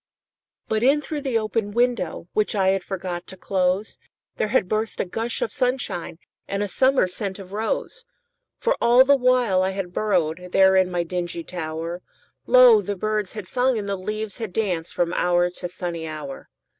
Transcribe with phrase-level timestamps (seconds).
[0.67, 3.99] But in through the open window, Which I had forgot to close,
[4.37, 6.17] There had burst a gush of sunshineAnd
[6.49, 8.03] a summer scent of rose.
[8.57, 12.01] For all the while I had burrowedThere in my dingy tower,
[12.47, 12.81] Lo!
[12.81, 16.49] the birds had sung and the leaves had dancedFrom hour to sunny hour.